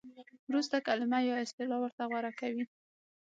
ورسته 0.49 0.77
کلمه 0.87 1.19
یا 1.29 1.35
اصطلاح 1.45 1.79
ورته 1.81 2.03
غوره 2.09 2.31
کوي. 2.39 2.63